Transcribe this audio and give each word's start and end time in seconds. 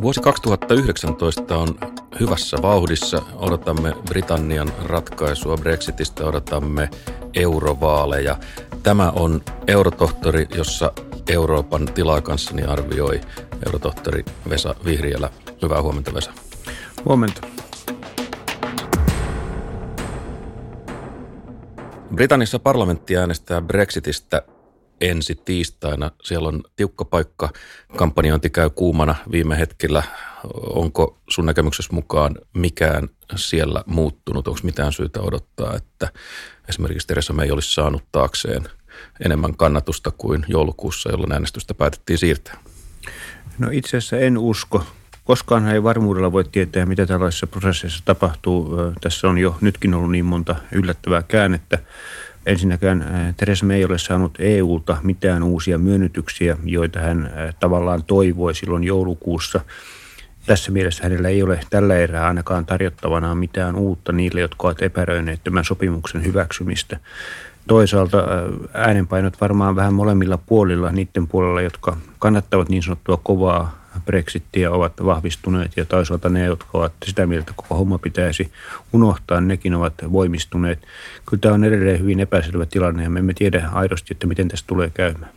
Vuosi 0.00 0.20
2019 0.20 1.56
on 1.56 1.78
hyvässä 2.20 2.56
vauhdissa. 2.62 3.22
Odotamme 3.34 3.94
Britannian 4.08 4.72
ratkaisua 4.84 5.56
Brexitistä, 5.56 6.24
odotamme 6.24 6.90
eurovaaleja. 7.34 8.36
Tämä 8.82 9.10
on 9.10 9.40
Eurotohtori, 9.66 10.46
jossa 10.54 10.92
Euroopan 11.28 11.88
tilaa 11.94 12.20
kanssani 12.20 12.62
arvioi 12.62 13.20
eurotohtori 13.66 14.24
Vesa 14.48 14.74
Vihriälä. 14.84 15.30
Hyvää 15.62 15.82
huomenta 15.82 16.14
Vesa. 16.14 16.32
Huomenta. 17.04 17.40
Britannissa 22.14 22.58
parlamentti 22.58 23.16
äänestää 23.16 23.60
Brexitistä 23.60 24.42
ensi 25.00 25.34
tiistaina. 25.44 26.10
Siellä 26.22 26.48
on 26.48 26.62
tiukka 26.76 27.04
paikka, 27.04 27.48
kampanjointi 27.96 28.50
käy 28.50 28.70
kuumana 28.70 29.14
viime 29.32 29.58
hetkellä. 29.58 30.02
Onko 30.74 31.18
sun 31.28 31.46
näkemyksessä 31.46 31.92
mukaan 31.92 32.36
mikään 32.54 33.08
siellä 33.36 33.84
muuttunut? 33.86 34.48
Onko 34.48 34.60
mitään 34.62 34.92
syytä 34.92 35.20
odottaa, 35.20 35.76
että 35.76 36.12
esimerkiksi 36.68 37.06
Teresa 37.06 37.32
May 37.32 37.50
olisi 37.50 37.74
saanut 37.74 38.02
taakseen 38.12 38.68
enemmän 39.24 39.56
kannatusta 39.56 40.10
kuin 40.10 40.44
joulukuussa, 40.48 41.10
jolloin 41.10 41.32
äänestystä 41.32 41.74
päätettiin 41.74 42.18
siirtää? 42.18 42.60
No 43.58 43.68
itse 43.72 43.96
asiassa 43.96 44.18
en 44.18 44.38
usko. 44.38 44.84
Koskaan 45.28 45.68
ei 45.68 45.82
varmuudella 45.82 46.32
voi 46.32 46.44
tietää, 46.44 46.86
mitä 46.86 47.06
tällaisessa 47.06 47.46
prosessissa 47.46 48.02
tapahtuu. 48.04 48.76
Tässä 49.00 49.28
on 49.28 49.38
jo 49.38 49.56
nytkin 49.60 49.94
ollut 49.94 50.10
niin 50.10 50.24
monta 50.24 50.56
yllättävää 50.72 51.22
käännettä. 51.22 51.78
Ensinnäkään 52.46 53.34
Theresa 53.36 53.66
May 53.66 53.76
ei 53.76 53.84
ole 53.84 53.98
saanut 53.98 54.34
EUlta 54.38 54.96
mitään 55.02 55.42
uusia 55.42 55.78
myönnytyksiä, 55.78 56.56
joita 56.64 57.00
hän 57.00 57.30
tavallaan 57.60 58.04
toivoi 58.04 58.54
silloin 58.54 58.84
joulukuussa. 58.84 59.60
Tässä 60.46 60.72
mielessä 60.72 61.02
hänellä 61.02 61.28
ei 61.28 61.42
ole 61.42 61.60
tällä 61.70 61.96
erää 61.96 62.26
ainakaan 62.26 62.66
tarjottavana 62.66 63.34
mitään 63.34 63.76
uutta 63.76 64.12
niille, 64.12 64.40
jotka 64.40 64.68
ovat 64.68 64.82
epäröineet 64.82 65.44
tämän 65.44 65.64
sopimuksen 65.64 66.24
hyväksymistä. 66.24 67.00
Toisaalta 67.66 68.24
äänenpainot 68.74 69.40
varmaan 69.40 69.76
vähän 69.76 69.94
molemmilla 69.94 70.38
puolilla, 70.38 70.92
niiden 70.92 71.26
puolella, 71.26 71.62
jotka 71.62 71.96
kannattavat 72.18 72.68
niin 72.68 72.82
sanottua 72.82 73.20
kovaa 73.22 73.87
Brexittiä 74.06 74.70
ovat 74.70 74.92
vahvistuneet 75.04 75.72
ja 75.76 75.84
toisaalta 75.84 76.28
ne, 76.28 76.44
jotka 76.44 76.68
ovat 76.72 76.92
sitä 77.04 77.26
mieltä, 77.26 77.52
koko 77.56 77.74
homma 77.74 77.98
pitäisi 77.98 78.52
unohtaa, 78.92 79.40
nekin 79.40 79.74
ovat 79.74 79.94
voimistuneet. 80.12 80.78
Kyllä 81.26 81.40
tämä 81.40 81.54
on 81.54 81.64
edelleen 81.64 82.00
hyvin 82.00 82.20
epäselvä 82.20 82.66
tilanne 82.66 83.02
ja 83.02 83.10
me 83.10 83.18
emme 83.18 83.34
tiedä 83.34 83.68
aidosti, 83.72 84.14
että 84.14 84.26
miten 84.26 84.48
tästä 84.48 84.66
tulee 84.66 84.90
käymään. 84.90 85.32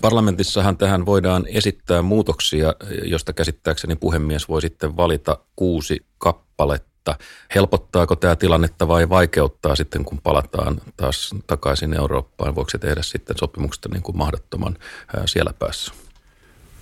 Parlamentissahan 0.00 0.76
tähän 0.76 1.06
voidaan 1.06 1.44
esittää 1.46 2.02
muutoksia, 2.02 2.74
josta 3.04 3.32
käsittääkseni 3.32 3.96
puhemies 3.96 4.48
voi 4.48 4.62
sitten 4.62 4.96
valita 4.96 5.38
kuusi 5.56 6.06
kappaletta. 6.18 7.18
Helpottaako 7.54 8.16
tämä 8.16 8.36
tilannetta 8.36 8.88
vai 8.88 9.08
vaikeuttaa 9.08 9.76
sitten, 9.76 10.04
kun 10.04 10.20
palataan 10.22 10.80
taas 10.96 11.34
takaisin 11.46 11.94
Eurooppaan? 11.94 12.54
Voiko 12.54 12.70
se 12.70 12.78
tehdä 12.78 13.02
sitten 13.02 13.38
sopimuksesta 13.38 13.88
niin 13.88 14.02
kuin 14.02 14.16
mahdottoman 14.16 14.76
siellä 15.26 15.52
päässä? 15.58 16.03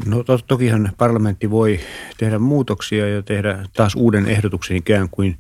No 0.07 0.23
to, 0.23 0.39
tokihan 0.39 0.93
parlamentti 0.99 1.51
voi 1.51 1.81
tehdä 2.19 2.39
muutoksia 2.39 3.09
ja 3.09 3.23
tehdä 3.23 3.59
taas 3.77 3.95
uuden 3.95 4.27
ehdotuksen 4.27 4.77
ikään 4.77 5.09
kuin 5.11 5.39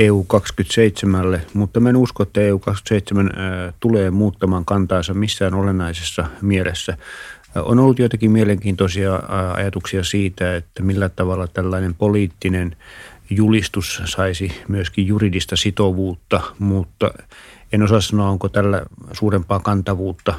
EU27, 0.00 1.40
mutta 1.54 1.80
mä 1.80 1.88
en 1.88 1.96
usko, 1.96 2.22
että 2.22 2.40
EU27 2.40 3.72
tulee 3.80 4.10
muuttamaan 4.10 4.64
kantaansa 4.64 5.14
missään 5.14 5.54
olennaisessa 5.54 6.26
mielessä. 6.42 6.96
On 7.54 7.78
ollut 7.78 7.98
joitakin 7.98 8.30
mielenkiintoisia 8.30 9.22
ajatuksia 9.54 10.04
siitä, 10.04 10.56
että 10.56 10.82
millä 10.82 11.08
tavalla 11.08 11.46
tällainen 11.46 11.94
poliittinen 11.94 12.76
julistus 13.30 14.02
saisi 14.04 14.52
myöskin 14.68 15.06
juridista 15.06 15.56
sitovuutta, 15.56 16.40
mutta 16.58 17.10
en 17.72 17.82
osaa 17.82 18.00
sanoa, 18.00 18.30
onko 18.30 18.48
tällä 18.48 18.82
suurempaa 19.12 19.60
kantavuutta 19.60 20.34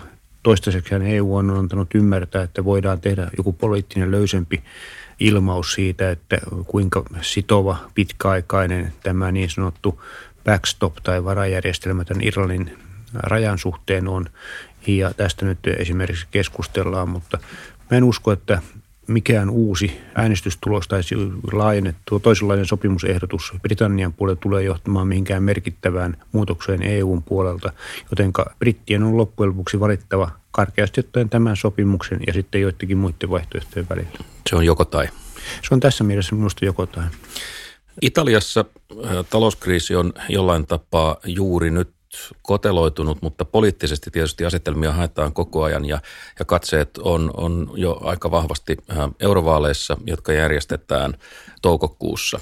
Toistaiseksi 0.47 0.95
EU 0.95 1.35
on 1.35 1.49
antanut 1.49 1.95
ymmärtää, 1.95 2.43
että 2.43 2.65
voidaan 2.65 3.01
tehdä 3.01 3.27
joku 3.37 3.53
poliittinen 3.53 4.11
löysempi 4.11 4.63
ilmaus 5.19 5.73
siitä, 5.73 6.11
että 6.11 6.37
kuinka 6.67 7.03
sitova, 7.21 7.77
pitkäaikainen 7.95 8.93
tämä 9.03 9.31
niin 9.31 9.49
sanottu 9.49 10.03
backstop 10.43 10.95
tai 11.03 11.23
varajärjestelmä 11.23 12.05
tämän 12.05 12.23
Irlannin 12.23 12.77
rajan 13.13 13.57
suhteen 13.57 14.07
on. 14.07 14.25
Ja 14.87 15.13
tästä 15.13 15.45
nyt 15.45 15.59
esimerkiksi 15.77 16.27
keskustellaan, 16.31 17.09
mutta 17.09 17.37
mä 17.91 17.97
en 17.97 18.03
usko, 18.03 18.31
että 18.31 18.61
mikään 19.07 19.49
uusi 19.49 20.01
äänestystulos 20.15 20.87
tai 20.87 21.01
laajennettu 21.51 22.19
toisenlainen 22.19 22.65
sopimusehdotus 22.65 23.53
Britannian 23.61 24.13
puolella 24.13 24.39
tulee 24.41 24.63
johtamaan 24.63 25.07
mihinkään 25.07 25.43
merkittävään 25.43 26.17
muutokseen 26.31 26.83
EUn 26.83 27.23
puolelta, 27.23 27.73
jotenka 28.11 28.55
brittien 28.59 29.03
on 29.03 29.17
loppujen 29.17 29.49
lopuksi 29.49 29.79
valittava 29.79 30.31
karkeasti 30.51 30.99
ottaen 30.99 31.29
tämän 31.29 31.55
sopimuksen 31.55 32.19
ja 32.27 32.33
sitten 32.33 32.61
joidenkin 32.61 32.97
muiden 32.97 33.29
vaihtoehtojen 33.29 33.89
välillä. 33.89 34.17
Se 34.49 34.55
on 34.55 34.65
joko 34.65 34.85
tai. 34.85 35.07
Se 35.67 35.73
on 35.73 35.79
tässä 35.79 36.03
mielessä 36.03 36.35
minusta 36.35 36.65
joko 36.65 36.85
tai. 36.85 37.03
Italiassa 38.01 38.65
talouskriisi 39.29 39.95
on 39.95 40.13
jollain 40.29 40.67
tapaa 40.67 41.17
juuri 41.25 41.71
nyt 41.71 41.96
koteloitunut, 42.41 43.21
mutta 43.21 43.45
poliittisesti 43.45 44.11
tietysti 44.11 44.45
asetelmia 44.45 44.91
haetaan 44.91 45.33
koko 45.33 45.63
ajan 45.63 45.85
ja, 45.85 45.99
ja 46.39 46.45
katseet 46.45 46.97
on, 46.97 47.31
on 47.37 47.71
jo 47.75 47.99
aika 48.03 48.31
vahvasti 48.31 48.77
eurovaaleissa, 49.19 49.97
jotka 50.05 50.33
järjestetään 50.33 51.13
toukokuussa. 51.61 52.39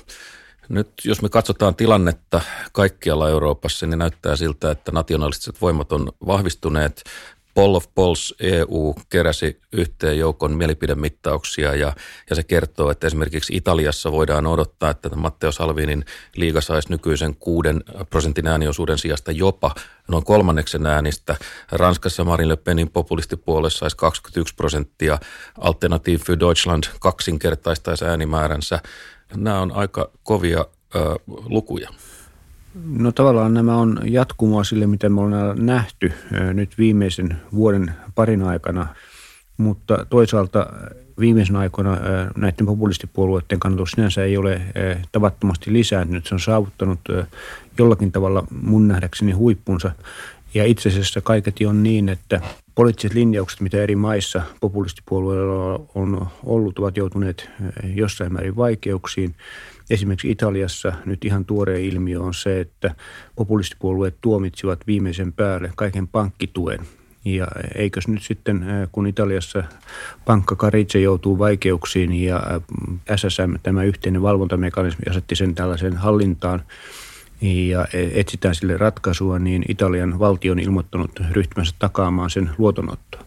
Nyt 0.69 0.89
jos 1.03 1.21
me 1.21 1.29
katsotaan 1.29 1.75
tilannetta 1.75 2.41
kaikkialla 2.71 3.29
Euroopassa, 3.29 3.87
niin 3.87 3.99
näyttää 3.99 4.35
siltä, 4.35 4.71
että 4.71 4.91
nationalistiset 4.91 5.61
voimat 5.61 5.91
on 5.91 6.11
vahvistuneet. 6.27 7.03
Poll 7.55 7.75
of 7.75 7.85
Polls 7.95 8.35
EU 8.39 8.95
keräsi 9.09 9.61
yhteen 9.71 10.19
joukon 10.19 10.51
mielipidemittauksia 10.51 11.75
ja, 11.75 11.93
ja 12.29 12.35
se 12.35 12.43
kertoo, 12.43 12.91
että 12.91 13.07
esimerkiksi 13.07 13.55
Italiassa 13.55 14.11
voidaan 14.11 14.47
odottaa, 14.47 14.89
että 14.89 15.09
Matteo 15.15 15.51
Salvinin 15.51 16.05
liiga 16.35 16.61
saisi 16.61 16.89
nykyisen 16.89 17.35
kuuden 17.35 17.83
prosentin 18.09 18.47
ääniosuuden 18.47 18.97
sijasta 18.97 19.31
jopa 19.31 19.75
noin 20.07 20.23
kolmanneksen 20.23 20.85
äänistä. 20.85 21.35
Ranskassa 21.71 22.23
Marine 22.23 22.49
Le 22.49 22.55
Penin 22.55 22.89
populistipuolue 22.89 23.69
saisi 23.69 23.97
21 23.97 24.55
prosenttia, 24.55 25.17
Alternative 25.59 26.23
für 26.23 26.39
Deutschland 26.39 26.83
kaksinkertaistaisi 26.99 28.05
äänimääränsä. 28.05 28.79
Nämä 29.35 29.61
on 29.61 29.71
aika 29.71 30.11
kovia 30.23 30.65
ö, 30.95 30.99
lukuja. 31.45 31.89
No 32.83 33.11
tavallaan 33.11 33.53
nämä 33.53 33.77
on 33.77 33.99
jatkumoa 34.03 34.63
sille, 34.63 34.87
mitä 34.87 35.09
me 35.09 35.21
ollaan 35.21 35.65
nähty 35.65 36.13
nyt 36.53 36.77
viimeisen 36.77 37.37
vuoden 37.53 37.91
parin 38.15 38.41
aikana, 38.41 38.87
mutta 39.57 40.05
toisaalta 40.09 40.67
viimeisen 41.19 41.55
aikoina 41.55 41.97
näiden 42.37 42.65
populistipuolueiden 42.65 43.59
kannatus 43.59 43.91
sinänsä 43.91 44.23
ei 44.23 44.37
ole 44.37 44.61
tavattomasti 45.11 45.73
lisääntynyt. 45.73 46.25
Se 46.25 46.35
on 46.35 46.39
saavuttanut 46.39 46.99
jollakin 47.77 48.11
tavalla 48.11 48.43
mun 48.61 48.87
nähdäkseni 48.87 49.31
huippunsa. 49.31 49.91
Ja 50.53 50.65
itse 50.65 50.89
asiassa 50.89 51.21
kaiketi 51.21 51.65
on 51.65 51.83
niin, 51.83 52.09
että 52.09 52.41
poliittiset 52.75 53.13
linjaukset, 53.13 53.61
mitä 53.61 53.77
eri 53.77 53.95
maissa 53.95 54.41
populistipuolueilla 54.61 55.85
on 55.95 56.27
ollut, 56.43 56.79
ovat 56.79 56.97
joutuneet 56.97 57.49
jossain 57.83 58.33
määrin 58.33 58.55
vaikeuksiin. 58.55 59.35
Esimerkiksi 59.89 60.31
Italiassa 60.31 60.93
nyt 61.05 61.25
ihan 61.25 61.45
tuore 61.45 61.81
ilmiö 61.81 62.21
on 62.21 62.33
se, 62.33 62.59
että 62.59 62.95
populistipuolueet 63.35 64.15
tuomitsivat 64.21 64.87
viimeisen 64.87 65.33
päälle 65.33 65.71
kaiken 65.75 66.07
pankkituen. 66.07 66.79
Ja 67.25 67.47
eikös 67.75 68.07
nyt 68.07 68.23
sitten, 68.23 68.65
kun 68.91 69.07
Italiassa 69.07 69.63
pankka 70.25 70.55
Carice 70.55 70.99
joutuu 70.99 71.39
vaikeuksiin 71.39 72.13
ja 72.13 72.41
SSM, 73.15 73.55
tämä 73.63 73.83
yhteinen 73.83 74.21
valvontamekanismi, 74.21 75.03
asetti 75.09 75.35
sen 75.35 75.55
tällaisen 75.55 75.97
hallintaan, 75.97 76.63
ja 77.41 77.85
etsitään 77.91 78.55
sille 78.55 78.77
ratkaisua, 78.77 79.39
niin 79.39 79.65
Italian 79.67 80.19
valtio 80.19 80.51
on 80.51 80.59
ilmoittanut 80.59 81.11
ryhtymänsä 81.31 81.75
takaamaan 81.79 82.29
sen 82.29 82.49
luotonottoa. 82.57 83.21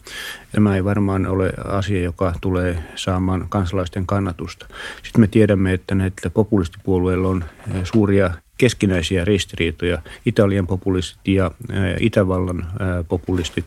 Tämä 0.52 0.76
ei 0.76 0.84
varmaan 0.84 1.26
ole 1.26 1.52
asia, 1.64 2.02
joka 2.02 2.34
tulee 2.40 2.78
saamaan 2.94 3.46
kansalaisten 3.48 4.06
kannatusta. 4.06 4.66
Sitten 5.02 5.20
me 5.20 5.26
tiedämme, 5.26 5.72
että 5.72 5.94
näitä 5.94 6.30
populistipuolueilla 6.30 7.28
on 7.28 7.44
eh, 7.74 7.80
suuria 7.84 8.30
keskinäisiä 8.58 9.24
ristiriitoja. 9.24 10.02
Italian 10.26 10.66
populistit 10.66 11.28
ja 11.28 11.50
eh, 11.70 11.96
Itävallan 12.00 12.66
populistit 13.08 13.66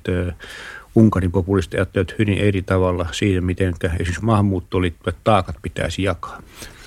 Unkarin 0.96 1.32
populistit 1.32 1.80
ajattelevat 1.80 2.14
hyvin 2.20 2.38
eri 2.38 2.62
tavalla 2.62 3.08
siitä, 3.12 3.42
miten 3.42 3.74
esimerkiksi 3.84 4.26
maahanmuuttoon 4.26 4.82
liittyvät 4.82 5.16
taakat 5.24 5.56
pitäisi 5.62 6.04
jakaa. 6.04 6.42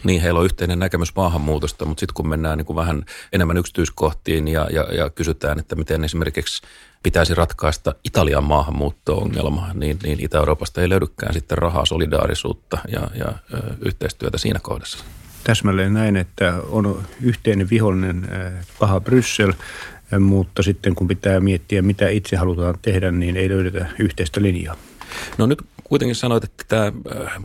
Niin, 0.05 0.23
heillä 0.23 0.41
on 0.41 0.47
yhteinen 0.47 0.79
näkemys 0.79 1.17
maahanmuutosta, 1.17 1.85
mutta 1.85 2.01
sitten 2.01 2.15
kun 2.15 2.29
mennään 2.29 2.59
niin 2.59 2.67
kuin 2.67 2.77
vähän 2.77 3.05
enemmän 3.33 3.56
yksityiskohtiin 3.56 4.49
ja, 4.49 4.69
ja, 4.71 4.83
ja 4.95 5.11
kysytään, 5.11 5.59
että 5.59 5.77
miten 5.77 6.05
esimerkiksi 6.05 6.62
pitäisi 7.03 7.35
ratkaista 7.35 7.95
Italian 8.05 8.45
maahanmuutto-ongelma, 8.45 9.71
niin, 9.75 9.99
niin 10.03 10.21
Itä-Euroopasta 10.21 10.81
ei 10.81 10.89
löydykään 10.89 11.35
sitten 11.35 11.59
rahaa, 11.59 11.87
solidaarisuutta 11.87 12.79
ja, 12.89 13.09
ja 13.15 13.27
ö, 13.55 13.59
yhteistyötä 13.81 14.39
siinä 14.39 14.59
kohdassa. 14.62 15.05
Täsmälleen 15.45 15.95
näin, 15.95 16.17
että 16.17 16.55
on 16.69 17.03
yhteinen 17.23 17.71
vihollinen 17.71 18.29
paha 18.79 19.01
Bryssel, 19.01 19.53
mutta 20.23 20.63
sitten 20.63 20.95
kun 20.95 21.09
pitää 21.09 21.41
miettiä, 21.41 21.83
mitä 21.83 22.09
itse 22.09 22.37
halutaan 22.37 22.75
tehdä, 22.83 23.11
niin 23.11 23.37
ei 23.37 23.49
löydetä 23.49 23.87
yhteistä 23.99 24.43
linjaa. 24.43 24.77
No 25.39 25.47
nyt 25.47 25.63
kuitenkin 25.85 26.15
sanoit, 26.15 26.45
että 26.45 26.65
tämä 26.69 26.93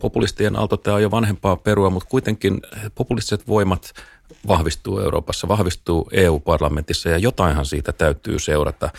populistien 0.02 0.56
aalto 0.56 0.78
tämä 0.78 0.96
on 0.96 1.02
jo 1.02 1.12
vanhempaa 1.12 1.56
perua, 1.56 1.90
mutta 1.90 2.10
kuitenkin 2.10 2.62
populistiset 2.96 3.48
voimat 3.48 3.94
vahvistuu 4.48 5.00
Euroopassa, 5.00 5.48
vahvistuu 5.48 6.10
EU-parlamentissa 6.12 7.10
ja 7.10 7.18
jotainhan 7.18 7.66
siitä 7.66 7.92
täytyy 7.92 8.40
seurata. 8.40 8.90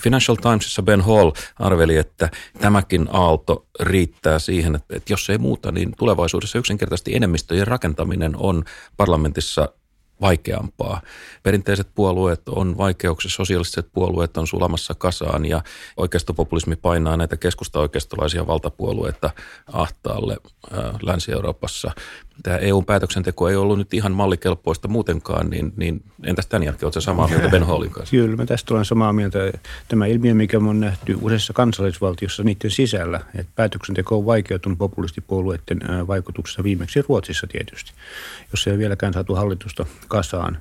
Financial 0.00 0.36
Timesissa 0.36 0.82
Ben 0.82 1.00
Hall 1.00 1.30
arveli, 1.58 1.96
että 1.96 2.30
tämäkin 2.60 3.08
aalto 3.10 3.66
riittää 3.80 4.38
siihen, 4.38 4.74
että 4.90 5.12
jos 5.12 5.30
ei 5.30 5.38
muuta, 5.38 5.72
niin 5.72 5.92
tulevaisuudessa 5.98 6.58
yksinkertaisesti 6.58 7.16
enemmistöjen 7.16 7.66
rakentaminen 7.66 8.36
on 8.36 8.64
parlamentissa 8.96 9.68
vaikeampaa. 10.20 11.00
Perinteiset 11.42 11.88
puolueet 11.94 12.48
on 12.48 12.76
vaikeuksissa, 12.76 13.36
sosiaaliset 13.36 13.92
puolueet 13.92 14.36
on 14.36 14.46
sulamassa 14.46 14.94
kasaan 14.94 15.46
ja 15.46 15.62
oikeistopopulismi 15.96 16.76
painaa 16.76 17.16
näitä 17.16 17.36
keskusta-oikeistolaisia 17.36 18.46
valtapuolueita 18.46 19.30
ahtaalle 19.72 20.36
Länsi-Euroopassa. 21.02 21.90
Tämä 22.42 22.56
EU-päätöksenteko 22.56 23.48
ei 23.48 23.56
ollut 23.56 23.78
nyt 23.78 23.94
ihan 23.94 24.12
mallikelpoista 24.12 24.88
muutenkaan, 24.88 25.50
niin, 25.50 25.72
niin 25.76 26.02
entäs 26.24 26.46
tämän 26.46 26.62
jälkeen, 26.62 26.84
oletko 26.84 27.00
samaa 27.00 27.28
mieltä 27.28 27.48
Ben 27.48 27.62
Hallin 27.62 27.90
kanssa? 27.90 28.16
Kyllä, 28.16 28.36
mä 28.36 28.46
tästä 28.46 28.74
olen 28.74 28.84
samaa 28.84 29.12
mieltä. 29.12 29.38
Tämä 29.88 30.06
ilmiö, 30.06 30.34
mikä 30.34 30.58
on 30.58 30.80
nähty 30.80 31.18
useissa 31.20 31.52
kansallisvaltiossa 31.52 32.42
niiden 32.42 32.70
sisällä, 32.70 33.20
että 33.34 33.52
päätöksenteko 33.54 34.16
on 34.18 34.26
vaikeutunut 34.26 34.78
populistipuolueiden 34.78 35.80
vaikutuksessa 36.06 36.62
viimeksi 36.62 37.02
Ruotsissa 37.08 37.46
tietysti, 37.46 37.92
jos 38.52 38.66
ei 38.66 38.78
vieläkään 38.78 39.12
saatu 39.12 39.34
hallitusta 39.34 39.86
kasaan. 40.08 40.58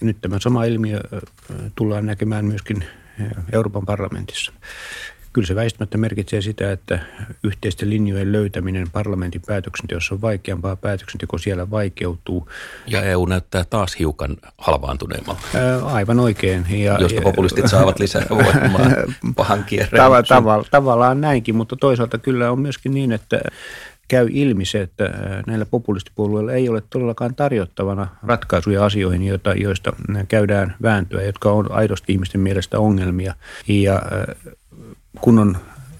Nyt 0.00 0.16
tämä 0.20 0.38
sama 0.40 0.64
ilmiö 0.64 1.00
tullaan 1.74 2.06
näkemään 2.06 2.44
myöskin 2.44 2.84
Euroopan 3.52 3.86
parlamentissa. 3.86 4.52
Kyllä 5.32 5.46
se 5.46 5.54
väistämättä 5.54 5.98
merkitsee 5.98 6.42
sitä, 6.42 6.72
että 6.72 6.98
yhteisten 7.44 7.90
linjojen 7.90 8.32
löytäminen 8.32 8.90
parlamentin 8.90 9.42
päätöksenteossa 9.46 10.14
on 10.14 10.20
vaikeampaa. 10.20 10.76
Päätöksenteko 10.76 11.38
siellä 11.38 11.70
vaikeutuu. 11.70 12.48
Ja 12.86 13.02
EU 13.02 13.26
näyttää 13.26 13.64
taas 13.64 13.98
hiukan 13.98 14.36
halvaantuneemmalta. 14.58 15.42
Aivan 15.82 16.20
oikein. 16.20 16.66
Ja, 16.70 16.98
Josta 17.00 17.20
populistit 17.20 17.68
saavat 17.68 17.98
lisää 17.98 18.26
voimaa 18.30 18.86
pahan 19.36 19.64
kierreen. 19.64 20.04
Tav- 20.04 20.26
tav- 20.26 20.68
tavallaan 20.70 21.20
näinkin, 21.20 21.56
mutta 21.56 21.76
toisaalta 21.76 22.18
kyllä 22.18 22.50
on 22.50 22.58
myöskin 22.60 22.94
niin, 22.94 23.12
että 23.12 23.40
käy 24.08 24.28
ilmi 24.30 24.64
se, 24.64 24.80
että 24.80 25.10
näillä 25.46 25.66
populistipuolueilla 25.66 26.52
ei 26.52 26.68
ole 26.68 26.82
todellakaan 26.90 27.34
tarjottavana 27.34 28.08
ratkaisuja 28.22 28.84
asioihin, 28.84 29.22
joita, 29.22 29.52
joista 29.52 29.92
käydään 30.28 30.76
vääntöä, 30.82 31.22
jotka 31.22 31.52
on 31.52 31.72
aidosti 31.72 32.12
ihmisten 32.12 32.40
mielestä 32.40 32.78
ongelmia. 32.78 33.34
Ja 33.68 34.02
kun 35.20 35.38
on 35.38 35.56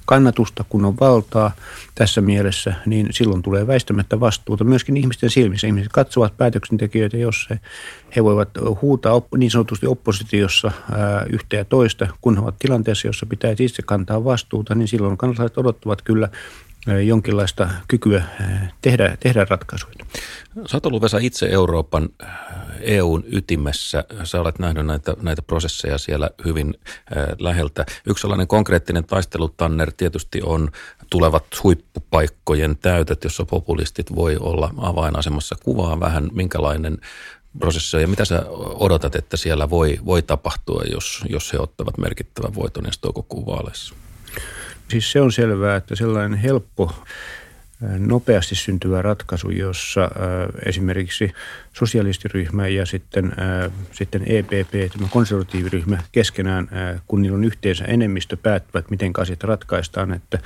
kannatusta, 0.07 0.65
kun 0.69 0.85
on 0.85 0.97
valtaa 1.01 1.53
tässä 1.95 2.21
mielessä, 2.21 2.75
niin 2.87 3.09
silloin 3.11 3.43
tulee 3.43 3.67
väistämättä 3.67 4.21
vastuuta 4.21 4.65
myöskin 4.65 4.97
ihmisten 4.97 5.31
silmissä. 5.31 5.67
Ihmiset 5.67 5.93
katsovat 5.93 6.37
päätöksentekijöitä, 6.37 7.17
jos 7.17 7.47
he, 7.51 7.61
he 8.17 8.25
voivat 8.25 8.49
huutaa 8.83 9.23
niin 9.37 9.51
sanotusti 9.51 9.87
oppositiossa 9.87 10.73
ää, 10.93 11.27
yhtä 11.31 11.57
ja 11.57 11.65
toista, 11.65 12.09
kun 12.21 12.37
he 12.37 12.43
ovat 12.43 12.59
tilanteessa, 12.59 13.09
jossa 13.09 13.27
pitää 13.27 13.55
itse 13.59 13.83
kantaa 13.83 14.25
vastuuta, 14.25 14.75
niin 14.75 14.89
silloin 14.89 15.17
kansalaiset 15.17 15.59
odottavat 15.59 16.03
kyllä 16.03 16.29
jonkinlaista 16.87 17.69
kykyä 17.89 18.25
tehdä, 18.83 19.17
tehdä 19.21 19.47
ratkaisuja. 19.51 19.95
Sä 20.67 20.77
oot 20.77 20.87
ollut 20.87 21.03
Vesa 21.03 21.19
itse 21.19 21.47
Euroopan 21.47 22.09
EUn 22.81 23.25
ytimessä. 23.27 24.05
Sä 24.25 24.41
olet 24.41 24.59
nähnyt 24.59 24.87
näitä, 24.87 25.17
näitä 25.23 25.43
prosesseja 25.43 25.99
siellä 25.99 26.31
hyvin 26.45 26.75
läheltä. 27.39 27.87
Yksi 28.07 28.23
sellainen 28.23 28.47
konkreettinen 28.47 29.05
taistelutanner 29.05 29.93
tietysti 29.97 30.41
on 30.45 30.71
tulevat 31.11 31.45
huippupaikkojen 31.63 32.79
täytöt, 32.79 33.25
jossa 33.25 33.45
populistit 33.45 34.15
voi 34.15 34.37
olla 34.37 34.75
avainasemassa. 34.77 35.57
Kuvaa 35.63 36.01
vähän, 36.01 36.31
minkälainen 36.33 36.99
prosessi 37.59 37.97
ja 37.97 38.09
mitä 38.09 38.25
sä 38.25 38.43
odotat, 38.75 39.17
että 39.17 39.37
siellä 39.37 39.71
voi, 39.71 39.99
voi 40.05 40.23
tapahtua, 40.23 40.83
jos, 40.93 41.25
jos 41.29 41.53
he 41.53 41.59
ottavat 41.59 41.99
merkittävän 41.99 42.55
voiton 42.55 42.85
toukokuun 43.01 43.47
vaaleissa? 43.47 43.95
Siis 44.89 45.13
se 45.13 45.21
on 45.21 45.33
selvää, 45.33 45.77
että 45.77 45.97
sellainen 45.97 46.39
helppo 46.39 46.95
nopeasti 47.99 48.55
syntyvä 48.55 49.03
ratkaisu, 49.03 49.51
jossa 49.51 50.11
esimerkiksi 50.67 51.33
sosialistiryhmä 51.73 52.69
ja 52.69 52.87
sitten, 52.87 53.33
sitten 53.93 54.23
EPP, 54.27 54.93
tämä 54.93 55.09
konservatiiviryhmä 55.11 55.99
keskenään, 56.13 56.69
kun 57.07 57.23
niillä 57.23 57.37
on 57.37 57.45
yhteensä 57.45 57.85
enemmistö, 57.85 58.37
päättävät, 58.37 58.91
miten 58.91 59.13
asiat 59.19 59.45
ratkaistaan, 59.45 60.13
että 60.13 60.39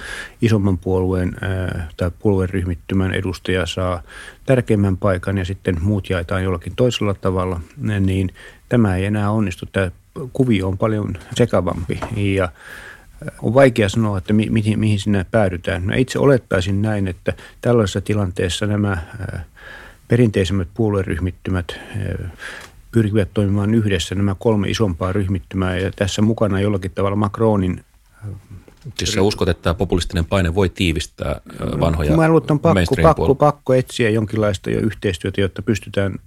isomman 0.43 0.79
puolueen 0.79 1.37
tai 1.97 2.11
puolueryhmittymän 2.19 3.15
edustaja 3.15 3.67
saa 3.67 4.03
tärkeimmän 4.47 4.97
paikan 4.97 5.39
ja 5.39 5.44
sitten 5.44 5.77
muut 5.82 6.11
jaetaan 6.11 6.44
jollakin 6.44 6.77
toisella 6.77 7.15
tavalla, 7.15 7.61
niin 8.00 8.35
tämä 8.69 8.97
ei 8.97 9.05
enää 9.05 9.31
onnistu. 9.31 9.67
Tämä 9.67 9.91
kuvio 10.32 10.69
on 10.69 10.79
paljon 10.79 11.15
sekavampi 11.35 12.00
ja 12.17 12.49
on 13.43 13.55
vaikea 13.55 13.89
sanoa, 13.89 14.19
että 14.19 14.33
mi- 14.33 14.51
mihin, 14.51 14.79
mihin 14.79 15.01
sinne 15.01 15.27
päädytään. 15.31 15.83
Mä 15.83 15.95
itse 15.95 16.19
olettaisin 16.19 16.83
näin, 16.83 17.09
että 17.09 17.33
tällaisessa 17.61 18.01
tilanteessa 18.01 18.67
nämä 18.67 18.99
perinteisemmät 20.09 20.69
puolueryhmittymät 20.75 21.81
pyrkivät 22.91 23.29
toimimaan 23.35 23.75
yhdessä 23.75 24.15
nämä 24.15 24.37
kolme 24.39 24.69
isompaa 24.69 25.13
ryhmittymää 25.13 25.79
ja 25.79 25.91
tässä 25.97 26.23
mukana 26.23 26.61
jollakin 26.61 26.91
tavalla 26.91 27.17
Macronin 27.17 27.85
Siis 28.99 29.13
sä 29.13 29.23
uskot, 29.23 29.49
että 29.49 29.63
tämä 29.63 29.75
populistinen 29.75 30.25
paine 30.25 30.55
voi 30.55 30.69
tiivistää 30.69 31.41
vanhoja 31.81 32.17
Mä 32.17 32.29
luulen, 32.29 32.43
että 32.43 32.53
on 32.53 32.61
pakko, 32.61 32.97
pakko, 33.03 33.35
pakko 33.35 33.75
etsiä 33.75 34.11
jonkinlaista 34.11 34.71
jo 34.71 34.81
yhteistyötä, 34.81 35.41
jotta 35.41 35.63
pystytään 35.63 36.19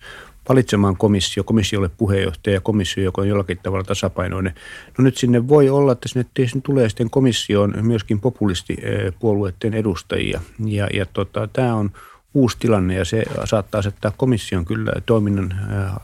valitsemaan 0.50 0.98
komissio, 0.98 1.44
komissiolle 1.44 1.90
puheenjohtaja 1.98 2.54
ja 2.54 2.62
komissio, 2.62 3.04
joka 3.04 3.22
on 3.22 3.28
jollakin 3.28 3.60
tavalla 3.63 3.84
tasapainoinen. 3.84 4.54
No 4.98 5.04
nyt 5.04 5.18
sinne 5.18 5.48
voi 5.48 5.69
olla, 5.69 5.92
että 5.92 6.07
sinne, 6.07 6.25
tulee 6.63 6.90
sitten 6.90 7.10
komissioon 7.10 7.74
myöskin 7.81 8.19
populistipuolueiden 8.19 9.74
edustajia. 9.74 10.42
Ja, 10.66 10.88
ja 10.94 11.06
tota, 11.06 11.50
tämä 11.54 11.76
on 11.76 11.92
uusi 12.33 12.57
tilanne 12.59 12.95
ja 12.95 13.06
se 13.06 13.24
saattaa 13.45 13.80
asettaa 13.80 14.12
komission 14.18 14.66
kyllä 14.66 14.94
toiminnan 15.06 15.56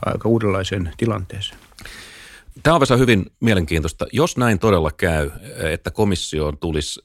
aika 0.06 0.28
uudenlaiseen 0.28 0.92
tilanteeseen. 0.96 1.58
Tämä 2.62 2.76
on 2.76 2.98
hyvin 2.98 3.26
mielenkiintoista. 3.40 4.06
Jos 4.12 4.36
näin 4.36 4.58
todella 4.58 4.90
käy, 4.90 5.30
että 5.72 5.90
komissioon 5.90 6.58
tulisi 6.58 7.00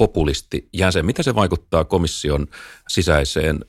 populisti 0.00 0.68
jäsen, 0.72 1.06
mitä 1.06 1.22
se 1.22 1.34
vaikuttaa 1.34 1.84
komission 1.84 2.46
sisäiseen 2.88 3.60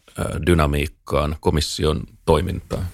dynamiikkaan, 0.45 1.35
komission 1.39 2.03
toimintaan? 2.25 2.85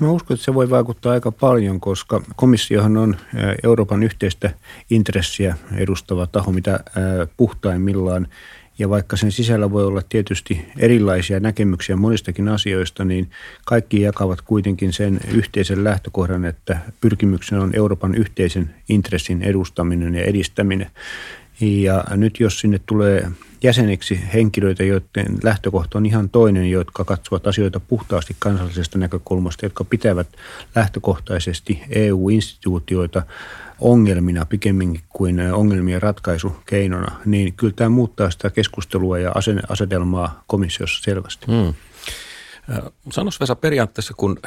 Mä 0.00 0.10
uskon, 0.10 0.34
että 0.34 0.44
se 0.44 0.54
voi 0.54 0.70
vaikuttaa 0.70 1.12
aika 1.12 1.32
paljon, 1.32 1.80
koska 1.80 2.22
komissiohan 2.36 2.96
on 2.96 3.16
Euroopan 3.62 4.02
yhteistä 4.02 4.50
intressiä 4.90 5.56
edustava 5.76 6.26
taho, 6.26 6.52
mitä 6.52 6.80
puhtaimmillaan. 7.36 8.28
Ja 8.78 8.90
vaikka 8.90 9.16
sen 9.16 9.32
sisällä 9.32 9.70
voi 9.70 9.84
olla 9.84 10.02
tietysti 10.08 10.66
erilaisia 10.78 11.40
näkemyksiä 11.40 11.96
monistakin 11.96 12.48
asioista, 12.48 13.04
niin 13.04 13.30
kaikki 13.64 14.00
jakavat 14.00 14.40
kuitenkin 14.40 14.92
sen 14.92 15.20
yhteisen 15.34 15.84
lähtökohdan, 15.84 16.44
että 16.44 16.78
pyrkimyksenä 17.00 17.62
on 17.62 17.76
Euroopan 17.76 18.14
yhteisen 18.14 18.74
intressin 18.88 19.42
edustaminen 19.42 20.14
ja 20.14 20.24
edistäminen. 20.24 20.90
Ja 21.60 22.04
nyt 22.16 22.40
jos 22.40 22.60
sinne 22.60 22.80
tulee 22.86 23.30
jäseniksi 23.62 24.20
henkilöitä, 24.34 24.84
joiden 24.84 25.38
lähtökohta 25.42 25.98
on 25.98 26.06
ihan 26.06 26.30
toinen, 26.30 26.70
jotka 26.70 27.04
katsovat 27.04 27.46
asioita 27.46 27.80
puhtaasti 27.80 28.36
kansallisesta 28.38 28.98
näkökulmasta, 28.98 29.66
jotka 29.66 29.84
pitävät 29.84 30.28
lähtökohtaisesti 30.74 31.82
EU-instituutioita 31.90 33.22
ongelmina 33.80 34.44
pikemminkin 34.44 35.02
kuin 35.08 35.40
ongelmien 35.52 36.02
ratkaisukeinona, 36.02 37.20
niin 37.24 37.54
kyllä 37.54 37.72
tämä 37.76 37.90
muuttaa 37.90 38.30
sitä 38.30 38.50
keskustelua 38.50 39.18
ja 39.18 39.32
asetelmaa 39.68 40.44
komissiossa 40.46 41.02
selvästi. 41.02 41.46
Hmm. 41.46 41.74
Sanois 43.10 43.40
Vesa 43.40 43.56
periaatteessa, 43.56 44.14
kun 44.16 44.38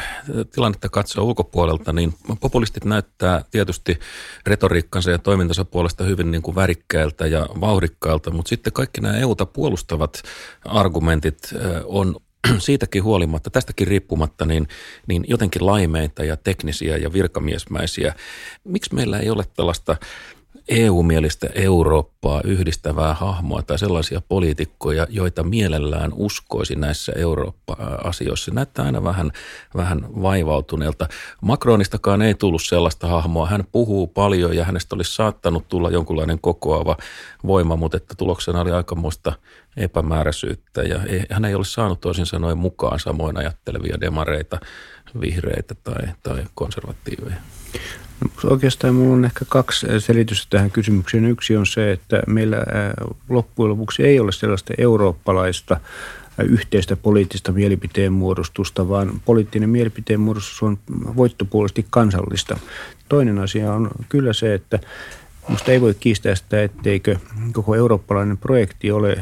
tilannetta 0.52 0.90
katsoo 0.90 1.26
ulkopuolelta, 1.26 1.94
niin 1.94 2.14
populistit 2.40 2.86
näyttää 2.86 3.44
tietysti 3.52 4.00
retoriikkansa 4.46 5.12
ja 5.12 5.18
toimintansa 5.18 5.66
puolesta 5.66 6.04
hyvin 6.04 6.32
niin 6.32 6.42
kuin 6.42 6.56
värikkäiltä 6.56 7.28
ja 7.28 7.50
vauhdikkailta, 7.62 8.32
mutta 8.32 8.50
sitten 8.50 8.74
kaikki 8.74 9.02
nämä 9.02 9.18
EUta 9.18 9.46
puolustavat 9.46 10.22
argumentit 10.66 11.38
on 11.86 12.16
siitäkin 12.60 13.04
huolimatta, 13.04 13.50
tästäkin 13.50 13.88
riippumatta, 13.88 14.46
niin, 14.46 14.68
niin 15.08 15.26
jotenkin 15.28 15.66
laimeita 15.66 16.24
ja 16.24 16.38
teknisiä 16.38 16.98
ja 16.98 17.14
virkamiesmäisiä. 17.14 18.16
Miksi 18.64 18.96
meillä 18.96 19.20
ei 19.20 19.30
ole 19.30 19.44
tällaista 19.56 19.96
EU-mielistä 20.68 21.48
Eurooppaa 21.56 22.42
yhdistävää 22.44 23.14
hahmoa 23.14 23.62
tai 23.62 23.80
sellaisia 23.80 24.22
poliitikkoja, 24.30 25.08
joita 25.10 25.44
mielellään 25.44 26.12
uskoisi 26.16 26.76
näissä 26.76 27.12
Eurooppa-asioissa. 27.16 28.52
Näyttää 28.52 28.86
aina 28.86 29.04
vähän, 29.04 29.32
vähän 29.76 30.22
vaivautuneelta. 30.22 31.08
Macronistakaan 31.42 32.22
ei 32.22 32.36
tullut 32.36 32.64
sellaista 32.64 33.08
hahmoa. 33.08 33.48
Hän 33.48 33.64
puhuu 33.72 34.08
paljon 34.08 34.56
ja 34.56 34.66
hänestä 34.66 34.96
olisi 34.96 35.16
saattanut 35.16 35.68
tulla 35.68 35.90
jonkunlainen 35.90 36.40
kokoava 36.40 36.98
voima, 37.48 37.76
mutta 37.76 37.98
että 37.98 38.16
tuloksena 38.18 38.62
oli 38.62 38.72
aikamoista 38.72 39.34
epämääräisyyttä 39.78 40.82
ja 40.82 41.00
hän 41.32 41.46
ei 41.46 41.56
ole 41.56 41.66
saanut 41.66 42.02
toisin 42.02 42.26
sanoen 42.26 42.58
mukaan 42.58 43.00
samoin 43.00 43.38
ajattelevia 43.38 44.02
demareita, 44.02 44.60
vihreitä 45.22 45.76
tai, 45.84 46.08
tai 46.24 46.44
konservatiiveja. 46.56 47.36
No, 48.24 48.50
oikeastaan 48.50 48.96
minulla 48.96 49.14
on 49.14 49.26
ehkä 49.26 49.46
kaksi 49.50 49.88
selitystä 50.00 50.48
tähän 50.50 50.72
kysymykseen. 50.72 51.26
Yksi 51.26 51.58
on 51.58 51.66
se, 51.66 51.92
että 51.92 52.22
meillä 52.28 52.58
loppujen 53.30 53.70
lopuksi 53.70 54.04
ei 54.04 54.20
ole 54.20 54.32
sellaista 54.32 54.74
eurooppalaista 54.78 55.80
yhteistä 56.44 56.96
poliittista 56.96 57.52
mielipiteen 57.52 58.14
muodostusta, 58.14 58.90
vaan 58.90 59.22
poliittinen 59.26 59.70
mielipiteen 59.70 60.20
muodostus 60.20 60.64
on 60.64 60.80
voittopuolisesti 60.92 61.86
kansallista. 61.90 62.60
Toinen 63.10 63.40
asia 63.40 63.74
on 63.74 63.90
kyllä 64.10 64.34
se, 64.34 64.54
että 64.54 64.80
Minusta 65.48 65.72
ei 65.72 65.82
voi 65.82 65.96
kiistää 66.00 66.36
sitä, 66.36 66.64
etteikö 66.64 67.16
koko 67.54 67.76
eurooppalainen 67.76 68.38
projekti 68.38 68.92
ole 68.92 69.18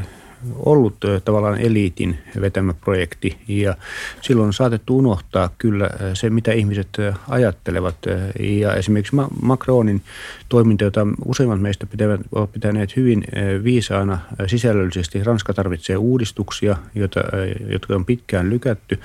ollut 0.55 0.95
tavallaan 1.25 1.61
eliitin 1.61 2.17
vetämä 2.41 2.73
projekti 2.73 3.37
ja 3.47 3.75
silloin 4.21 4.47
on 4.47 4.53
saatettu 4.53 4.97
unohtaa 4.97 5.49
kyllä 5.57 5.89
se, 6.13 6.29
mitä 6.29 6.51
ihmiset 6.51 6.87
ajattelevat. 7.29 7.95
Ja 8.39 8.73
esimerkiksi 8.73 9.15
Macronin 9.41 10.01
toiminta, 10.49 10.83
jota 10.83 11.07
useimmat 11.25 11.61
meistä 11.61 11.85
pitävät, 11.85 12.21
ovat 12.31 12.51
pitäneet 12.51 12.95
hyvin 12.95 13.23
viisaana 13.63 14.19
sisällöllisesti. 14.47 15.23
Ranska 15.23 15.53
tarvitsee 15.53 15.97
uudistuksia, 15.97 16.77
joita, 16.95 17.19
jotka 17.67 17.95
on 17.95 18.05
pitkään 18.05 18.49
lykätty. 18.49 18.99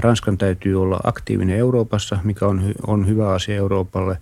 Ranskan 0.00 0.38
täytyy 0.38 0.82
olla 0.82 1.00
aktiivinen 1.04 1.58
Euroopassa, 1.58 2.18
mikä 2.24 2.46
on, 2.46 2.72
on 2.86 3.08
hyvä 3.08 3.28
asia 3.28 3.56
Euroopalle. 3.56 4.18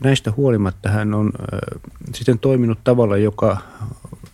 Näistä 0.00 0.32
huolimatta 0.36 0.88
hän 0.88 1.14
on 1.14 1.32
sitten 2.14 2.38
toiminut 2.38 2.78
tavalla, 2.84 3.16
joka 3.16 3.56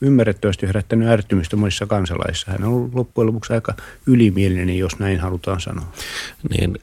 ymmärrettävästi 0.01 0.67
herättänyt 0.67 1.09
ärtymystä 1.09 1.57
monissa 1.57 1.87
kansalaisissa. 1.87 2.53
Hän 2.53 2.65
on 2.65 2.73
ollut 2.73 2.95
loppujen 2.95 3.27
lopuksi 3.27 3.53
aika 3.53 3.75
ylimielinen, 4.07 4.79
jos 4.79 4.99
näin 4.99 5.21
halutaan 5.21 5.61
sanoa. 5.61 5.93
Niin, 6.51 6.79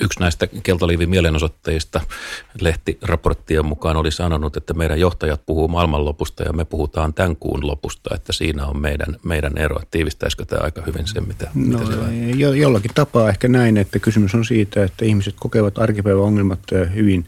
yksi 0.00 0.20
näistä 0.20 0.48
keltaliivin 0.62 1.10
mielenosoitteista 1.10 2.00
lehtiraporttien 2.60 3.66
mukaan 3.66 3.96
oli 3.96 4.10
sanonut, 4.10 4.56
että 4.56 4.74
meidän 4.74 5.00
johtajat 5.00 5.46
puhuu 5.46 5.68
maailmanlopusta 5.68 6.42
ja 6.42 6.52
me 6.52 6.64
puhutaan 6.64 7.14
tämän 7.14 7.36
kuun 7.36 7.66
lopusta, 7.66 8.14
että 8.14 8.32
siinä 8.32 8.66
on 8.66 8.80
meidän, 8.80 9.16
meidän 9.24 9.58
ero. 9.58 9.80
Tiivistäisikö 9.90 10.44
tämä 10.44 10.64
aika 10.64 10.82
hyvin 10.86 11.06
sen, 11.06 11.28
mitä, 11.28 11.50
no, 11.54 11.78
mitä 11.78 11.86
siellä 11.86 12.08
jo, 12.36 12.52
Jollakin 12.52 12.90
tapaa 12.94 13.28
ehkä 13.28 13.48
näin, 13.48 13.76
että 13.76 13.98
kysymys 13.98 14.34
on 14.34 14.44
siitä, 14.44 14.84
että 14.84 15.04
ihmiset 15.04 15.34
kokevat 15.40 15.78
arkipäivän 15.78 16.22
ongelmat 16.22 16.60
hyvin 16.94 17.24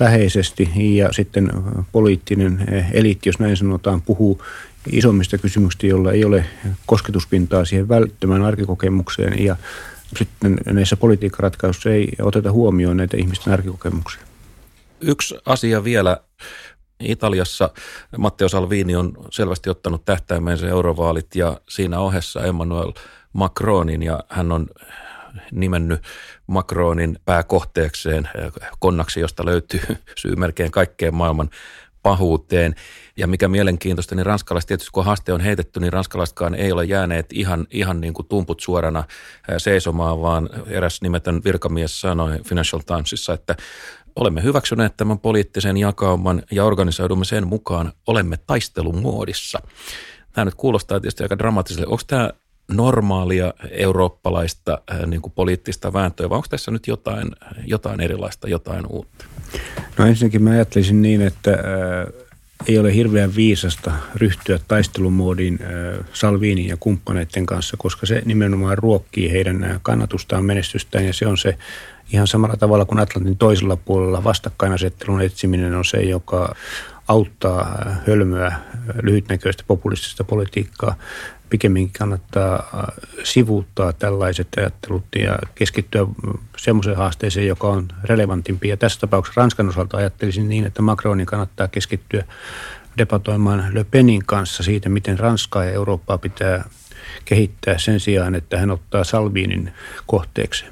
läheisesti 0.00 0.70
ja 0.76 1.12
sitten 1.12 1.50
poliittinen 1.92 2.66
eliitti, 2.92 3.28
jos 3.28 3.38
näin 3.38 3.56
sanotaan, 3.56 4.02
puhuu 4.02 4.42
isommista 4.92 5.38
kysymyksistä, 5.38 5.86
joilla 5.86 6.12
ei 6.12 6.24
ole 6.24 6.44
kosketuspintaa 6.86 7.64
siihen 7.64 7.88
välttämään 7.88 8.44
arkikokemukseen 8.44 9.44
ja 9.44 9.56
sitten 10.16 10.58
näissä 10.66 10.96
politiikkaratkaisuissa 10.96 11.90
ei 11.90 12.08
oteta 12.22 12.52
huomioon 12.52 12.96
näitä 12.96 13.16
ihmisten 13.16 13.52
arkikokemuksia. 13.52 14.22
Yksi 15.00 15.38
asia 15.44 15.84
vielä. 15.84 16.16
Italiassa 17.00 17.70
Matteo 18.18 18.48
Salvini 18.48 18.96
on 18.96 19.12
selvästi 19.30 19.70
ottanut 19.70 20.04
tähtäimensä 20.04 20.68
eurovaalit 20.68 21.34
ja 21.34 21.60
siinä 21.68 21.98
ohessa 21.98 22.44
Emmanuel 22.44 22.92
Macronin 23.32 24.02
ja 24.02 24.20
hän 24.28 24.52
on 24.52 24.66
nimennyt 25.52 26.02
Macronin 26.46 27.18
pääkohteekseen 27.24 28.28
konnaksi, 28.78 29.20
josta 29.20 29.44
löytyy 29.44 29.80
syy 30.22 30.36
melkein 30.36 30.70
kaikkeen 30.70 31.14
maailman 31.14 31.50
pahuuteen. 32.02 32.74
Ja 33.16 33.26
mikä 33.26 33.48
mielenkiintoista, 33.48 34.14
niin 34.14 34.26
ranskalaiset 34.26 34.68
tietysti 34.68 34.90
kun 34.92 35.04
haaste 35.04 35.32
on 35.32 35.40
heitetty, 35.40 35.80
niin 35.80 35.92
ranskalaisetkaan 35.92 36.54
ei 36.54 36.72
ole 36.72 36.84
jääneet 36.84 37.26
ihan, 37.32 37.66
ihan 37.70 38.00
niin 38.00 38.14
kuin 38.14 38.26
tumput 38.26 38.60
suorana 38.60 39.04
seisomaan, 39.58 40.22
vaan 40.22 40.50
eräs 40.66 41.02
nimetön 41.02 41.40
virkamies 41.44 42.00
sanoi 42.00 42.38
Financial 42.44 42.82
Timesissa, 42.86 43.32
että 43.32 43.56
olemme 44.16 44.42
hyväksyneet 44.42 44.96
tämän 44.96 45.18
poliittisen 45.18 45.76
jakauman 45.76 46.42
ja 46.50 46.64
organisoidumme 46.64 47.24
sen 47.24 47.46
mukaan, 47.46 47.92
olemme 48.06 48.36
taistelumuodissa. 48.36 49.62
Tämä 50.32 50.44
nyt 50.44 50.54
kuulostaa 50.54 51.00
tietysti 51.00 51.22
aika 51.22 51.38
dramaattiselle. 51.38 51.86
Onko 51.86 52.02
tämä 52.06 52.30
normaalia 52.70 53.54
eurooppalaista 53.70 54.78
niin 55.06 55.22
kuin 55.22 55.32
poliittista 55.32 55.92
vääntöä, 55.92 56.30
vai 56.30 56.36
onko 56.36 56.48
tässä 56.50 56.70
nyt 56.70 56.86
jotain, 56.86 57.28
jotain 57.64 58.00
erilaista, 58.00 58.48
jotain 58.48 58.86
uutta? 58.86 59.24
No 59.98 60.06
ensinnäkin 60.06 60.42
mä 60.42 60.50
ajattelisin 60.50 61.02
niin, 61.02 61.22
että 61.22 61.58
ei 62.66 62.78
ole 62.78 62.94
hirveän 62.94 63.36
viisasta 63.36 63.92
ryhtyä 64.14 64.58
taistelumoodiin 64.68 65.58
Salviinin 66.12 66.68
ja 66.68 66.76
kumppaneiden 66.80 67.46
kanssa, 67.46 67.76
koska 67.76 68.06
se 68.06 68.22
nimenomaan 68.24 68.78
ruokkii 68.78 69.32
heidän 69.32 69.80
kannatustaan, 69.82 70.44
menestystään 70.44 71.06
ja 71.06 71.12
se 71.12 71.26
on 71.26 71.38
se 71.38 71.58
ihan 72.12 72.26
samalla 72.26 72.56
tavalla 72.56 72.84
kuin 72.84 73.00
Atlantin 73.00 73.36
toisella 73.36 73.76
puolella 73.76 74.24
vastakkainasettelun 74.24 75.22
etsiminen 75.22 75.74
on 75.74 75.84
se, 75.84 75.98
joka 75.98 76.54
auttaa 77.08 77.86
hölmöä, 78.06 78.52
lyhytnäköistä 79.02 79.64
populistista 79.66 80.24
politiikkaa 80.24 80.94
pikemminkin 81.50 81.98
kannattaa 81.98 82.54
äh, 82.54 82.84
sivuuttaa 83.24 83.92
tällaiset 83.92 84.48
ajattelut 84.56 85.04
ja 85.18 85.38
keskittyä 85.54 86.06
semmoiseen 86.56 86.96
haasteeseen, 86.96 87.46
joka 87.46 87.68
on 87.68 87.88
relevantimpi. 88.04 88.68
Ja 88.68 88.76
tässä 88.76 89.00
tapauksessa 89.00 89.40
Ranskan 89.40 89.68
osalta 89.68 89.96
ajattelisin 89.96 90.48
niin, 90.48 90.66
että 90.66 90.82
Macronin 90.82 91.26
kannattaa 91.26 91.68
keskittyä 91.68 92.24
debatoimaan 92.98 93.64
Le 93.72 93.84
Penin 93.84 94.26
kanssa 94.26 94.62
siitä, 94.62 94.88
miten 94.88 95.18
Ranskaa 95.18 95.64
ja 95.64 95.72
Eurooppaa 95.72 96.18
pitää 96.18 96.64
kehittää 97.24 97.78
sen 97.78 98.00
sijaan, 98.00 98.34
että 98.34 98.58
hän 98.58 98.70
ottaa 98.70 99.04
Salviinin 99.04 99.72
kohteeksi. 100.06 100.64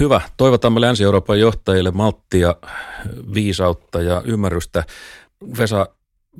Hyvä. 0.00 0.20
Toivotamme 0.36 0.80
Länsi-Euroopan 0.80 1.40
johtajille 1.40 1.90
malttia, 1.90 2.56
viisautta 3.34 4.02
ja 4.02 4.22
ymmärrystä. 4.24 4.84
Vesa, 5.58 5.88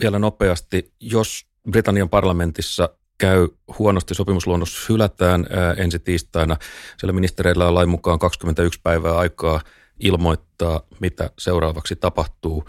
vielä 0.00 0.18
nopeasti, 0.18 0.92
jos 1.00 1.46
Britannian 1.70 2.08
parlamentissa 2.08 2.88
käy 3.22 3.48
huonosti, 3.78 4.14
sopimusluonnos 4.14 4.88
hylätään 4.88 5.46
ää, 5.50 5.72
ensi 5.72 5.98
tiistaina. 5.98 6.56
Siellä 6.96 7.12
ministereillä 7.12 7.68
on 7.68 7.74
lain 7.74 7.88
mukaan 7.88 8.18
21 8.18 8.80
päivää 8.82 9.16
aikaa 9.18 9.60
ilmoittaa, 10.00 10.80
mitä 11.00 11.30
seuraavaksi 11.38 11.96
tapahtuu. 11.96 12.64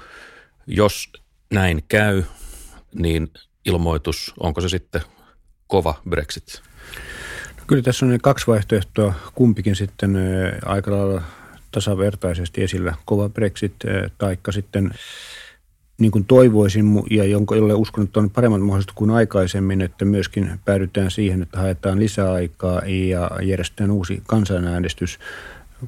Jos 0.67 1.11
näin 1.53 1.83
käy, 1.87 2.23
niin 2.95 3.31
ilmoitus, 3.65 4.33
onko 4.39 4.61
se 4.61 4.69
sitten 4.69 5.01
kova 5.67 6.01
Brexit? 6.09 6.61
No 7.57 7.63
kyllä 7.67 7.81
tässä 7.81 8.05
on 8.05 8.17
kaksi 8.21 8.47
vaihtoehtoa, 8.47 9.13
kumpikin 9.35 9.75
sitten 9.75 10.17
aika 10.65 10.91
lailla 10.91 11.21
tasavertaisesti 11.71 12.63
esillä. 12.63 12.93
Kova 13.05 13.29
Brexit, 13.29 13.75
taikka 14.17 14.51
sitten 14.51 14.91
niin 15.97 16.11
kuin 16.11 16.25
toivoisin 16.25 17.03
ja 17.11 17.23
jonka, 17.23 17.55
jolle 17.55 17.73
uskon, 17.73 18.03
että 18.03 18.19
on 18.19 18.29
paremmat 18.29 18.61
mahdollisuudet 18.61 18.95
kuin 18.95 19.11
aikaisemmin, 19.11 19.81
että 19.81 20.05
myöskin 20.05 20.59
päädytään 20.65 21.11
siihen, 21.11 21.41
että 21.41 21.59
haetaan 21.59 21.99
lisäaikaa 21.99 22.81
ja 22.85 23.31
järjestetään 23.41 23.91
uusi 23.91 24.23
kansanäänestys. 24.27 25.19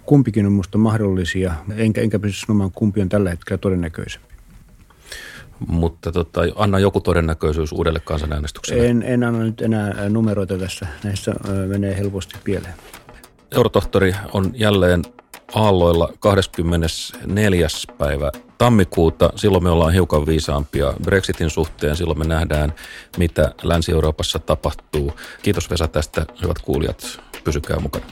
Kumpikin 0.06 0.46
on 0.46 0.52
minusta 0.52 0.78
mahdollisia, 0.78 1.54
enkä, 1.76 2.02
enkä 2.02 2.20
pysty 2.20 2.40
sanomaan, 2.40 2.72
kumpi 2.72 3.02
on 3.02 3.10
tällä 3.10 3.30
hetkellä 3.30 3.58
todennäköisempi. 3.58 4.36
Mutta 5.68 6.12
tota, 6.12 6.42
anna 6.56 6.80
joku 6.80 7.02
todennäköisyys 7.02 7.72
uudelle 7.72 8.00
kansanäänestykselle. 8.00 8.88
En, 8.88 9.04
en 9.04 9.24
anna 9.24 9.40
nyt 9.40 9.62
enää 9.62 10.10
numeroita 10.10 10.58
tässä. 10.58 10.88
Näissä 11.04 11.34
menee 11.68 11.98
helposti 11.98 12.36
pieleen. 12.44 12.74
Eurotohtori 13.56 14.16
on 14.34 14.52
jälleen 14.54 15.02
aalloilla 15.56 16.10
24. 16.20 17.68
päivä 17.98 18.32
tammikuuta. 18.58 19.30
Silloin 19.36 19.64
me 19.64 19.70
ollaan 19.70 19.94
hiukan 19.94 20.26
viisaampia 20.26 20.94
Brexitin 21.04 21.50
suhteen. 21.50 21.96
Silloin 21.96 22.20
me 22.20 22.26
nähdään, 22.26 22.74
mitä 23.18 23.54
Länsi-Euroopassa 23.64 24.40
tapahtuu. 24.40 25.14
Kiitos 25.44 25.70
Vesa 25.70 25.88
tästä, 25.88 26.26
hyvät 26.42 26.60
kuulijat. 26.60 27.22
Pysykää 27.44 27.80
mukana. 27.80 28.06